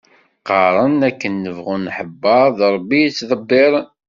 Qqaren 0.39 0.99
akken 1.09 1.33
nebɣu 1.43 1.75
nḥebbeṛ, 1.77 2.45
d 2.57 2.59
Rebbi 2.75 2.97
i 2.97 3.03
yettḍebbiren. 3.05 3.87